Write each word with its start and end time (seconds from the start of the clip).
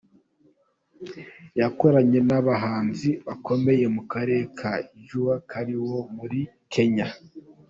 Yakoranye 1.59 2.19
n’abahanzi 2.29 3.09
bakomeye 3.25 3.85
mu 3.95 4.01
Karere 4.11 4.43
nka 4.55 4.73
Jua 5.07 5.35
Kali 5.49 5.75
wo 5.87 5.99
muri 6.15 6.39
Kenya. 6.73 7.07